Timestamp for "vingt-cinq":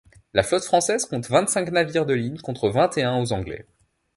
1.29-1.69